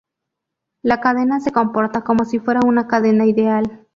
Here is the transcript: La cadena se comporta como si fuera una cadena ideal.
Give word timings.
La 0.81 0.99
cadena 0.99 1.39
se 1.41 1.51
comporta 1.51 2.03
como 2.03 2.25
si 2.25 2.39
fuera 2.39 2.61
una 2.65 2.87
cadena 2.87 3.27
ideal. 3.27 3.85